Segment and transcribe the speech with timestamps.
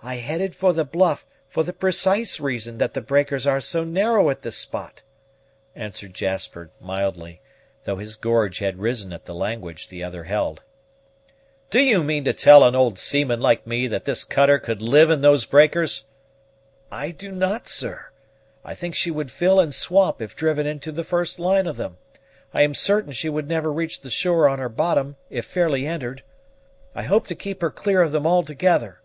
[0.00, 4.30] "I headed for the bluff, for the precise reason that the breakers are so narrow
[4.30, 5.02] at this spot,"
[5.74, 7.40] answered Jasper mildly,
[7.82, 10.62] though his gorge had risen at the language the other held.
[11.70, 15.10] "Do you mean to tell an old seaman like me that this cutter could live
[15.10, 16.04] in those breakers?"
[16.92, 18.10] "I do not, sir.
[18.64, 21.96] I think she would fill and swamp if driven into the first line of them;
[22.54, 26.22] I am certain she would never reach the shore on her bottom, if fairly entered.
[26.94, 29.00] I hope to keep her clear of them altogether."